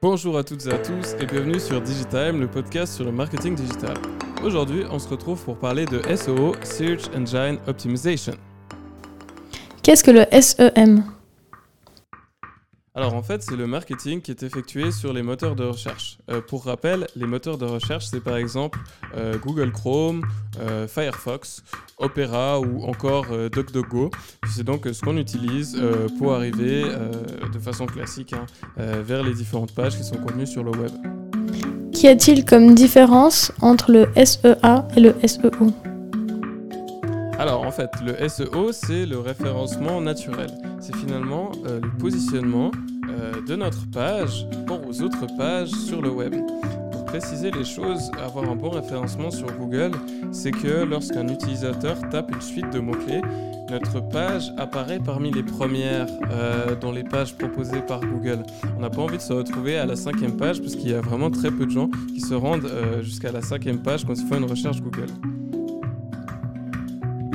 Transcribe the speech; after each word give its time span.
Bonjour 0.00 0.38
à 0.38 0.44
toutes 0.44 0.64
et 0.66 0.72
à 0.72 0.78
tous 0.78 1.16
et 1.18 1.26
bienvenue 1.26 1.58
sur 1.58 1.80
Digitime, 1.80 2.38
le 2.38 2.46
podcast 2.46 2.94
sur 2.94 3.04
le 3.04 3.10
marketing 3.10 3.56
digital. 3.56 3.96
Aujourd'hui, 4.44 4.84
on 4.92 5.00
se 5.00 5.08
retrouve 5.08 5.42
pour 5.44 5.58
parler 5.58 5.86
de 5.86 6.00
SEO, 6.14 6.54
Search 6.62 7.08
Engine 7.16 7.58
Optimization. 7.66 8.34
Qu'est-ce 9.82 10.04
que 10.04 10.12
le 10.12 10.24
SEM 10.40 11.02
alors 12.98 13.14
en 13.14 13.22
fait, 13.22 13.44
c'est 13.44 13.54
le 13.54 13.68
marketing 13.68 14.20
qui 14.20 14.32
est 14.32 14.42
effectué 14.42 14.90
sur 14.90 15.12
les 15.12 15.22
moteurs 15.22 15.54
de 15.54 15.62
recherche. 15.62 16.18
Euh, 16.32 16.40
pour 16.40 16.64
rappel, 16.64 17.06
les 17.14 17.26
moteurs 17.26 17.56
de 17.56 17.64
recherche, 17.64 18.06
c'est 18.06 18.18
par 18.18 18.36
exemple 18.36 18.80
euh, 19.16 19.36
Google 19.38 19.70
Chrome, 19.70 20.26
euh, 20.58 20.88
Firefox, 20.88 21.62
Opera 21.98 22.58
ou 22.58 22.82
encore 22.82 23.26
DuckDuckGo. 23.52 24.10
C'est 24.48 24.64
donc 24.64 24.88
ce 24.92 25.00
qu'on 25.00 25.16
utilise 25.16 25.80
pour 26.18 26.34
arriver 26.34 26.82
de 27.52 27.58
façon 27.60 27.86
classique 27.86 28.32
hein, 28.32 28.46
vers 28.76 29.22
les 29.22 29.34
différentes 29.34 29.72
pages 29.72 29.96
qui 29.96 30.02
sont 30.02 30.16
contenues 30.16 30.46
sur 30.46 30.64
le 30.64 30.72
web. 30.72 30.90
Qu'y 31.92 32.08
a-t-il 32.08 32.44
comme 32.44 32.74
différence 32.74 33.52
entre 33.60 33.92
le 33.92 34.08
SEA 34.24 34.88
et 34.96 35.00
le 35.00 35.14
SEO 35.24 35.50
fait, 37.78 37.90
le 38.04 38.28
SEO, 38.28 38.72
c'est 38.72 39.06
le 39.06 39.18
référencement 39.18 40.00
naturel. 40.00 40.50
C'est 40.80 40.96
finalement 40.96 41.52
le 41.64 41.96
positionnement 41.98 42.72
euh, 43.08 43.34
de 43.46 43.54
notre 43.54 43.88
page 43.90 44.46
rapport 44.52 44.80
aux 44.84 45.00
autres 45.00 45.26
pages 45.36 45.70
sur 45.70 46.02
le 46.02 46.10
web. 46.10 46.34
Pour 46.90 47.04
préciser 47.04 47.52
les 47.52 47.64
choses, 47.64 48.10
avoir 48.20 48.50
un 48.50 48.56
bon 48.56 48.70
référencement 48.70 49.30
sur 49.30 49.46
Google, 49.56 49.92
c'est 50.32 50.50
que 50.50 50.84
lorsqu'un 50.84 51.28
utilisateur 51.28 51.96
tape 52.10 52.32
une 52.34 52.40
suite 52.40 52.68
de 52.70 52.80
mots-clés, 52.80 53.22
notre 53.70 54.00
page 54.08 54.52
apparaît 54.56 54.98
parmi 54.98 55.30
les 55.30 55.44
premières 55.44 56.08
euh, 56.32 56.74
dans 56.74 56.90
les 56.90 57.04
pages 57.04 57.36
proposées 57.36 57.82
par 57.82 58.00
Google. 58.00 58.42
On 58.76 58.80
n'a 58.80 58.90
pas 58.90 59.02
envie 59.02 59.18
de 59.18 59.22
se 59.22 59.32
retrouver 59.32 59.78
à 59.78 59.86
la 59.86 59.94
cinquième 59.94 60.36
page 60.36 60.60
parce 60.60 60.74
qu'il 60.74 60.90
y 60.90 60.94
a 60.94 61.00
vraiment 61.00 61.30
très 61.30 61.52
peu 61.52 61.64
de 61.64 61.70
gens 61.70 61.90
qui 62.12 62.20
se 62.20 62.34
rendent 62.34 62.64
euh, 62.66 63.02
jusqu'à 63.02 63.30
la 63.30 63.40
cinquième 63.40 63.82
page 63.82 64.04
quand 64.04 64.14
ils 64.14 64.26
font 64.26 64.38
une 64.38 64.50
recherche 64.50 64.80
Google. 64.80 65.06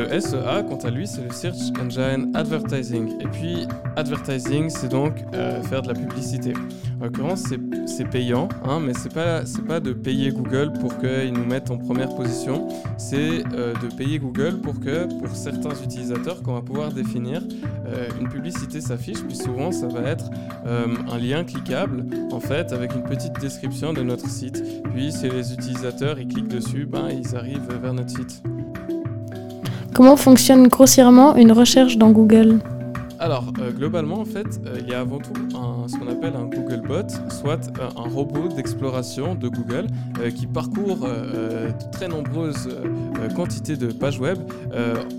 Le 0.00 0.18
SEA, 0.18 0.64
quant 0.66 0.78
à 0.78 0.90
lui, 0.90 1.06
c'est 1.06 1.22
le 1.22 1.30
Search 1.30 1.78
Engine 1.78 2.32
Advertising. 2.34 3.20
Et 3.20 3.26
puis, 3.26 3.66
advertising, 3.96 4.70
c'est 4.70 4.88
donc 4.88 5.12
euh, 5.34 5.62
faire 5.64 5.82
de 5.82 5.88
la 5.88 5.94
publicité. 5.94 6.54
En 7.00 7.04
l'occurrence, 7.04 7.44
c'est 7.86 8.04
payant, 8.08 8.48
hein, 8.64 8.80
mais 8.80 8.94
c'est 8.94 9.12
pas, 9.12 9.42
pas 9.68 9.78
de 9.78 9.92
payer 9.92 10.30
Google 10.30 10.72
pour 10.80 10.96
qu'ils 10.98 11.34
nous 11.34 11.44
mettent 11.44 11.70
en 11.70 11.76
première 11.76 12.14
position. 12.14 12.66
C'est 12.96 13.42
euh, 13.52 13.74
de 13.74 13.94
payer 13.94 14.18
Google 14.18 14.62
pour 14.62 14.80
que, 14.80 15.04
pour 15.18 15.34
certains 15.34 15.74
utilisateurs, 15.84 16.42
qu'on 16.42 16.54
va 16.54 16.62
pouvoir 16.62 16.92
définir, 16.92 17.42
euh, 17.86 18.08
une 18.18 18.28
publicité 18.30 18.80
s'affiche. 18.80 19.22
Puis 19.22 19.36
souvent, 19.36 19.70
ça 19.70 19.86
va 19.86 20.00
être 20.08 20.30
un 20.64 21.18
lien 21.18 21.44
cliquable, 21.44 22.06
en 22.32 22.40
fait, 22.40 22.72
avec 22.72 22.94
une 22.94 23.02
petite 23.02 23.38
description 23.38 23.92
de 23.92 24.02
notre 24.02 24.28
site. 24.30 24.62
Puis, 24.94 25.12
si 25.12 25.28
les 25.28 25.52
utilisateurs 25.52 26.18
ils 26.18 26.28
cliquent 26.28 26.48
dessus, 26.48 26.86
ben, 26.86 27.08
ils 27.10 27.36
arrivent 27.36 27.68
vers 27.82 27.92
notre 27.92 28.10
site. 28.10 28.42
Comment 29.94 30.16
fonctionne 30.16 30.68
grossièrement 30.68 31.34
une 31.36 31.52
recherche 31.52 31.98
dans 31.98 32.10
Google? 32.10 32.60
Alors, 33.20 33.52
euh, 33.60 33.70
globalement, 33.70 34.20
en 34.20 34.24
fait, 34.24 34.60
euh, 34.64 34.78
il 34.80 34.88
y 34.88 34.94
a 34.94 35.00
avant 35.00 35.18
tout 35.18 35.34
ce 35.86 35.96
qu'on 35.98 36.08
appelle 36.08 36.34
un 36.34 36.46
Google 36.46 36.80
Bot, 36.86 37.06
soit 37.28 37.70
euh, 37.78 37.90
un 37.94 38.08
robot 38.08 38.48
d'exploration 38.48 39.34
de 39.34 39.48
Google 39.48 39.88
qui 40.34 40.46
parcourt 40.46 41.06
de 41.06 41.90
très 41.92 42.08
nombreuses 42.08 42.68
quantités 43.34 43.76
de 43.76 43.92
pages 43.92 44.18
web, 44.18 44.38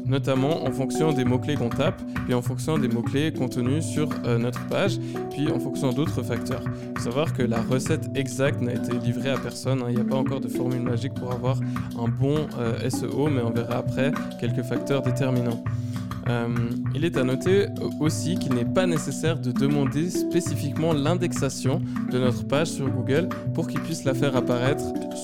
notamment 0.05 0.63
en 0.63 0.71
fonction 0.71 1.11
des 1.11 1.25
mots-clés 1.25 1.55
qu'on 1.55 1.69
tape, 1.69 2.01
puis 2.25 2.33
en 2.33 2.41
fonction 2.41 2.77
des 2.77 2.87
mots-clés 2.87 3.31
contenus 3.33 3.83
sur 3.83 4.09
notre 4.39 4.65
page, 4.67 4.97
puis 5.29 5.51
en 5.51 5.59
fonction 5.59 5.91
d'autres 5.91 6.21
facteurs. 6.23 6.63
Il 6.63 6.99
faut 6.99 7.09
savoir 7.09 7.33
que 7.33 7.43
la 7.43 7.61
recette 7.61 8.09
exacte 8.15 8.61
n'a 8.61 8.73
été 8.73 8.97
livrée 8.97 9.31
à 9.31 9.37
personne. 9.37 9.81
Hein. 9.81 9.87
Il 9.89 9.95
n'y 9.95 10.01
a 10.01 10.05
pas 10.05 10.17
encore 10.17 10.39
de 10.39 10.47
formule 10.47 10.81
magique 10.81 11.13
pour 11.13 11.31
avoir 11.31 11.57
un 11.99 12.07
bon 12.07 12.47
SEO, 12.89 13.29
mais 13.29 13.41
on 13.41 13.51
verra 13.51 13.77
après 13.77 14.11
quelques 14.39 14.63
facteurs 14.63 15.01
déterminants. 15.01 15.63
Euh, 16.27 16.47
il 16.93 17.05
est 17.05 17.17
à 17.17 17.23
noter 17.23 17.67
aussi 17.99 18.37
qu'il 18.37 18.53
n'est 18.53 18.65
pas 18.65 18.85
nécessaire 18.85 19.39
de 19.39 19.51
demander 19.51 20.09
spécifiquement 20.09 20.93
l'indexation 20.93 21.81
de 22.11 22.19
notre 22.19 22.47
page 22.47 22.67
sur 22.67 22.89
Google 22.89 23.29
pour 23.53 23.67
qu'il 23.67 23.81
puisse 23.81 24.03
la 24.03 24.13
faire 24.13 24.35
apparaître 24.35 24.83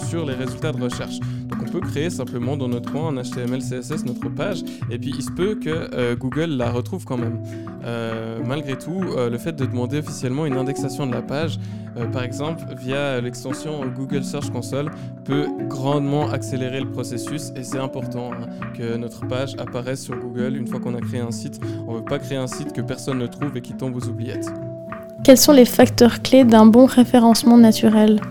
sur 0.09 0.25
les 0.25 0.34
résultats 0.34 0.72
de 0.72 0.81
recherche. 0.81 1.19
Donc 1.47 1.59
on 1.62 1.72
peut 1.72 1.80
créer 1.80 2.09
simplement 2.09 2.58
dans 2.58 2.68
notre 2.68 2.91
coin 2.91 3.08
en 3.08 3.22
HTML, 3.22 3.59
CSS 3.59 4.06
notre 4.06 4.30
page 4.30 4.63
et 4.91 4.97
puis 4.97 5.13
il 5.18 5.24
se 5.24 5.31
peut 5.31 5.56
que 5.56 5.69
euh, 5.69 6.16
Google 6.16 6.52
la 6.58 6.72
retrouve 6.72 7.06
quand 7.06 7.18
même. 7.18 7.41
Euh, 7.85 8.40
malgré 8.46 8.78
tout, 8.78 9.02
le 9.02 9.38
fait 9.38 9.53
de 9.53 9.66
demander 9.66 10.00
officiellement 10.00 10.46
une 10.46 10.58
indexation 10.58 11.08
de 11.08 11.13
la 11.13 11.22
page, 11.22 11.59
par 12.12 12.24
exemple 12.24 12.63
via 12.78 13.19
l'extension 13.22 13.81
Google 13.88 14.24
Search 14.24 14.50
Console, 14.52 14.91
peut 15.25 15.47
grandement 15.68 16.30
accélérer 16.30 16.80
le 16.80 16.91
processus 16.91 17.52
et 17.56 17.64
c'est 17.64 17.79
important 17.79 18.31
hein, 18.34 18.47
que 18.78 18.97
notre 18.97 19.25
page 19.28 19.56
apparaisse 19.58 20.03
sur 20.03 20.16
Google 20.16 20.56
une 20.56 20.68
fois 20.68 20.79
qu'on 20.79 20.96
a 20.96 21.02
créé 21.02 21.19
un 21.19 21.31
site. 21.31 21.59
On 21.88 21.94
ne 21.94 21.97
veut 21.97 22.06
pas 22.06 22.19
créer 22.19 22.38
un 22.38 22.47
site 22.47 22.74
que 22.74 22.81
personne 22.81 23.18
ne 23.19 23.28
trouve 23.28 23.56
et 23.56 23.62
qui 23.62 23.74
tombe 23.74 23.96
aux 23.96 24.08
oubliettes. 24.08 24.47
Quels 25.24 25.38
sont 25.38 25.52
les 25.52 25.66
facteurs 25.66 26.22
clés 26.22 26.44
d'un 26.44 26.66
bon 26.66 26.85
référencement 26.85 27.58
naturel? 27.58 28.22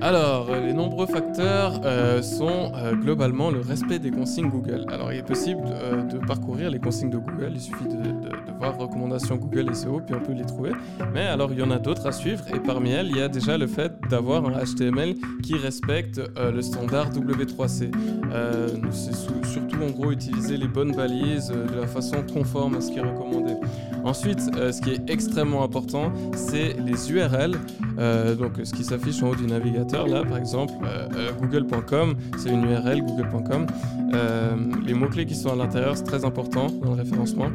Alors, 0.00 0.48
euh, 0.50 0.67
nombreux 0.98 1.14
facteurs 1.14 1.80
euh, 1.84 2.22
sont 2.22 2.72
euh, 2.74 2.92
globalement 2.92 3.52
le 3.52 3.60
respect 3.60 4.00
des 4.00 4.10
consignes 4.10 4.48
Google. 4.50 4.84
Alors, 4.88 5.12
il 5.12 5.20
est 5.20 5.22
possible 5.22 5.62
de 5.62 6.18
parcourir 6.18 6.70
les 6.70 6.80
consignes 6.80 7.10
de 7.10 7.18
Google, 7.18 7.52
il 7.54 7.60
suffit 7.60 7.84
de, 7.84 8.56
voir 8.58 8.76
recommandations 8.76 9.36
Google 9.36 9.72
SEO, 9.76 10.00
puis 10.00 10.16
on 10.16 10.20
peut 10.20 10.32
les 10.32 10.44
trouver. 10.44 10.72
Mais 11.14 11.26
alors, 11.26 11.52
il 11.52 11.58
y 11.60 11.62
en 11.62 11.70
a 11.70 11.78
d'autres 11.78 12.06
à 12.08 12.12
suivre, 12.12 12.42
et 12.52 12.58
parmi 12.58 12.90
elles, 12.90 13.06
il 13.10 13.16
y 13.16 13.20
a 13.20 13.28
déjà 13.28 13.56
le 13.56 13.68
fait 13.68 13.92
d'avoir 14.08 14.46
un 14.46 14.64
HTML 14.64 15.14
qui 15.42 15.56
respecte 15.56 16.20
le 16.36 16.62
standard 16.62 17.10
W3C. 17.10 17.90
C'est 18.92 19.14
surtout 19.46 19.82
en 19.82 19.90
gros 19.90 20.10
utiliser 20.12 20.56
les 20.56 20.68
bonnes 20.68 20.94
balises 20.94 21.48
de 21.48 21.80
la 21.80 21.86
façon 21.86 22.24
conforme 22.32 22.76
à 22.76 22.80
ce 22.80 22.90
qui 22.90 22.98
est 22.98 23.02
recommandé. 23.02 23.54
Ensuite, 24.04 24.40
ce 24.40 24.80
qui 24.80 24.90
est 24.90 25.10
extrêmement 25.10 25.62
important, 25.64 26.12
c'est 26.34 26.76
les 26.84 27.10
URL, 27.12 27.52
donc 28.38 28.52
ce 28.64 28.72
qui 28.72 28.84
s'affiche 28.84 29.22
en 29.22 29.30
haut 29.30 29.34
du 29.34 29.46
navigateur 29.46 30.06
là, 30.06 30.24
par 30.24 30.38
exemple, 30.38 30.74
euh, 30.84 31.08
euh, 31.16 31.32
google.com, 31.40 32.14
c'est 32.36 32.50
une 32.50 32.64
URL, 32.64 33.02
google.com. 33.02 33.66
Euh, 34.14 34.56
les 34.86 34.94
mots-clés 34.94 35.26
qui 35.26 35.34
sont 35.34 35.50
à 35.50 35.56
l'intérieur, 35.56 35.96
c'est 35.96 36.04
très 36.04 36.24
important 36.24 36.66
dans 36.66 36.90
le 36.94 37.02
référencement. 37.02 37.50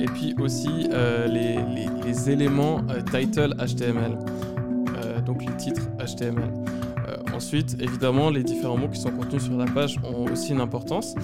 et 0.00 0.06
puis 0.06 0.34
aussi 0.40 0.88
les, 1.28 2.30
éléments 2.30 2.82
title 3.10 3.54
HTML, 3.58 4.18
donc 5.24 5.44
les 5.44 5.56
titres 5.56 5.88
HTML. 5.98 6.52
Ensuite, 7.34 7.76
évidemment, 7.80 8.30
les 8.30 8.42
différents 8.42 8.76
mots 8.76 8.88
qui 8.88 9.00
sont 9.00 9.10
contenus 9.10 9.42
sur 9.42 9.56
la 9.56 9.64
page 9.64 9.98
ont 10.04 10.30
aussi 10.30 10.52
une 10.52 10.60
importance. 10.60 11.14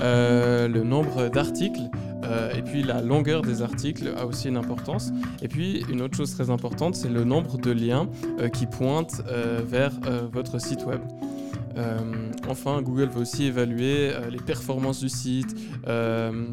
le 0.00 0.82
nombre 0.82 1.28
d'articles, 1.28 1.88
euh, 2.24 2.52
et 2.54 2.62
puis 2.62 2.82
la 2.82 3.00
longueur 3.00 3.42
des 3.42 3.62
articles 3.62 4.12
a 4.16 4.26
aussi 4.26 4.48
une 4.48 4.56
importance. 4.56 5.12
Et 5.42 5.48
puis 5.48 5.84
une 5.90 6.02
autre 6.02 6.16
chose 6.16 6.34
très 6.34 6.50
importante, 6.50 6.94
c'est 6.94 7.08
le 7.08 7.24
nombre 7.24 7.58
de 7.58 7.70
liens 7.70 8.08
euh, 8.40 8.48
qui 8.48 8.66
pointent 8.66 9.22
euh, 9.28 9.60
vers 9.64 9.92
votre 10.32 10.60
site 10.60 10.84
web. 10.84 11.00
Euh, 11.78 12.30
enfin, 12.48 12.82
Google 12.82 13.08
va 13.08 13.20
aussi 13.20 13.44
évaluer 13.44 14.10
euh, 14.10 14.30
les 14.30 14.38
performances 14.38 15.00
du 15.00 15.08
site 15.08 15.54
euh, 15.86 16.46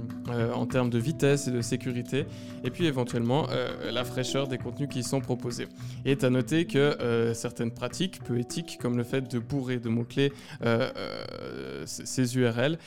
en 0.54 0.66
termes 0.66 0.90
de 0.90 1.00
vitesse 1.00 1.48
et 1.48 1.52
de 1.52 1.62
sécurité, 1.62 2.26
et 2.64 2.70
puis 2.70 2.86
éventuellement 2.86 3.48
la 3.92 4.04
fraîcheur 4.04 4.48
des 4.48 4.58
contenus 4.58 4.90
qui 4.90 5.00
y 5.00 5.04
sont 5.04 5.22
proposés. 5.22 5.68
Et 6.06 6.12
est 6.12 6.24
à 6.24 6.30
noter 6.30 6.66
que 6.66 7.32
certaines 7.34 7.72
pratiques 7.72 8.24
peu 8.24 8.40
éthiques, 8.40 8.78
comme 8.82 8.98
le 8.98 9.04
fait 9.04 9.22
de 9.22 9.40
bourrer 9.40 9.80
de 9.80 9.90
mots-clés 9.90 10.32
ces 11.86 12.38
URL, 12.38 12.78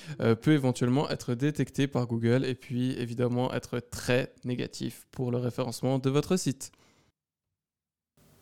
peut 0.41 0.53
éventuellement 0.53 1.09
être 1.10 1.34
détecté 1.34 1.87
par 1.87 2.06
Google 2.06 2.44
et 2.44 2.55
puis 2.55 2.93
évidemment 2.99 3.53
être 3.53 3.81
très 3.81 4.32
négatif 4.44 5.06
pour 5.10 5.31
le 5.31 5.38
référencement 5.38 5.99
de 5.99 6.10
votre 6.10 6.37
site. 6.37 6.72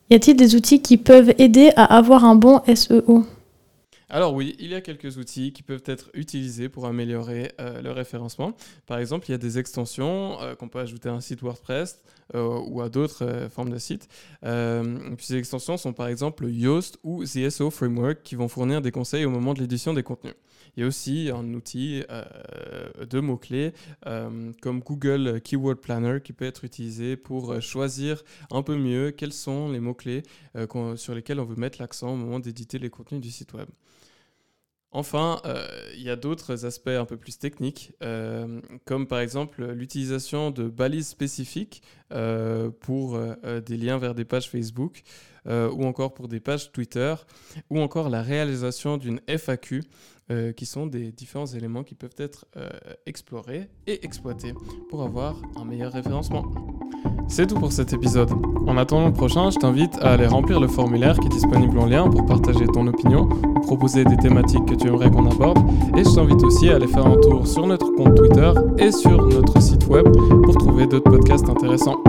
Y 0.09 0.15
a-t-il 0.15 0.37
des 0.37 0.55
outils 0.55 0.81
qui 0.81 0.97
peuvent 0.97 1.33
aider 1.37 1.71
à 1.75 1.97
avoir 1.97 2.23
un 2.23 2.35
bon 2.35 2.61
SEO 2.73 3.25
alors 4.09 4.33
oui, 4.33 4.55
il 4.59 4.69
y 4.69 4.75
a 4.75 4.79
quelques 4.79 5.17
outils 5.17 5.51
qui 5.51 5.63
peuvent 5.63 5.83
être 5.85 6.09
utilisés 6.13 6.69
pour 6.69 6.85
améliorer 6.85 7.51
euh, 7.59 7.81
le 7.81 7.91
référencement. 7.91 8.53
Par 8.85 8.99
exemple, 8.99 9.25
il 9.27 9.31
y 9.31 9.35
a 9.35 9.37
des 9.37 9.59
extensions 9.59 10.41
euh, 10.41 10.55
qu'on 10.55 10.69
peut 10.69 10.79
ajouter 10.79 11.09
à 11.09 11.13
un 11.13 11.19
site 11.19 11.41
WordPress 11.41 12.01
euh, 12.33 12.61
ou 12.67 12.81
à 12.81 12.87
d'autres 12.87 13.49
formes 13.51 13.69
de 13.69 13.77
sites. 13.77 14.07
ces 14.43 15.35
extensions 15.35 15.75
sont 15.75 15.91
par 15.91 16.07
exemple 16.07 16.47
Yoast 16.47 16.99
ou 17.03 17.25
the 17.25 17.49
SEO 17.49 17.69
Framework 17.69 18.23
qui 18.23 18.35
vont 18.35 18.47
fournir 18.47 18.81
des 18.81 18.91
conseils 18.91 19.25
au 19.25 19.29
moment 19.29 19.53
de 19.53 19.59
l'édition 19.59 19.93
des 19.93 20.03
contenus. 20.03 20.35
Il 20.75 20.81
y 20.81 20.83
a 20.83 20.87
aussi 20.87 21.29
un 21.33 21.53
outil 21.53 22.03
de 23.09 23.19
mots-clés 23.19 23.73
comme 24.03 24.79
Google 24.79 25.41
Keyword 25.41 25.77
Planner 25.77 26.19
qui 26.23 26.33
peut 26.33 26.45
être 26.45 26.63
utilisé 26.63 27.17
pour 27.17 27.61
choisir 27.61 28.23
un 28.51 28.63
peu 28.63 28.77
mieux 28.77 29.11
quels 29.11 29.33
sont 29.33 29.71
les 29.71 29.79
mots-clés 29.79 30.23
sur 30.95 31.15
lesquels 31.15 31.39
on 31.39 31.45
veut 31.45 31.55
mettre 31.55 31.81
l'accent 31.81 32.13
au 32.13 32.15
moment 32.15 32.39
d'éditer 32.39 32.79
les 32.79 32.89
contenus 32.89 33.21
du 33.21 33.31
site 33.31 33.53
web. 33.53 33.67
Enfin, 34.91 35.41
euh, 35.45 35.67
il 35.95 36.01
y 36.01 36.09
a 36.09 36.15
d'autres 36.15 36.65
aspects 36.65 36.87
un 36.87 37.05
peu 37.05 37.17
plus 37.17 37.37
techniques, 37.37 37.91
euh, 38.01 38.61
comme 38.85 39.05
par 39.05 39.19
exemple 39.19 39.63
l'utilisation 39.65 40.49
de 40.49 40.69
balises 40.69 41.09
spécifiques 41.09 41.83
euh, 42.13 42.71
pour 42.71 43.19
des 43.65 43.77
liens 43.77 43.97
vers 43.97 44.15
des 44.15 44.25
pages 44.25 44.49
Facebook 44.49 45.03
ou 45.45 45.85
encore 45.85 46.13
pour 46.13 46.27
des 46.27 46.41
pages 46.41 46.73
Twitter, 46.73 47.15
ou 47.69 47.79
encore 47.79 48.09
la 48.09 48.21
réalisation 48.21 48.97
d'une 48.97 49.21
FAQ, 49.27 49.83
qui 50.55 50.65
sont 50.65 50.87
des 50.87 51.11
différents 51.11 51.45
éléments 51.45 51.83
qui 51.83 51.95
peuvent 51.95 52.15
être 52.17 52.45
explorés 53.05 53.69
et 53.85 54.03
exploités 54.05 54.53
pour 54.89 55.03
avoir 55.03 55.41
un 55.55 55.65
meilleur 55.65 55.93
référencement. 55.93 56.43
C'est 57.29 57.47
tout 57.47 57.55
pour 57.55 57.71
cet 57.71 57.93
épisode. 57.93 58.31
En 58.65 58.77
attendant 58.77 59.07
le 59.07 59.13
prochain, 59.13 59.49
je 59.49 59.57
t'invite 59.57 59.97
à 59.99 60.13
aller 60.13 60.27
remplir 60.27 60.59
le 60.59 60.67
formulaire 60.67 61.17
qui 61.19 61.27
est 61.27 61.31
disponible 61.31 61.77
en 61.79 61.85
lien 61.85 62.09
pour 62.09 62.25
partager 62.25 62.65
ton 62.67 62.87
opinion 62.87 63.29
proposer 63.67 64.05
des 64.05 64.15
thématiques 64.15 64.65
que 64.65 64.75
tu 64.75 64.87
aimerais 64.87 65.11
qu'on 65.11 65.29
aborde. 65.29 65.59
Et 65.97 66.03
je 66.03 66.15
t'invite 66.15 66.41
aussi 66.41 66.69
à 66.69 66.77
aller 66.77 66.87
faire 66.87 67.05
un 67.05 67.17
tour 67.17 67.45
sur 67.45 67.67
notre 67.67 67.93
compte 67.95 68.15
Twitter 68.15 68.51
et 68.79 68.91
sur 68.91 69.27
notre 69.27 69.61
site 69.61 69.85
web 69.87 70.07
pour 70.43 70.57
trouver 70.57 70.87
d'autres 70.87 71.11
podcasts 71.11 71.49
intéressants. 71.49 72.01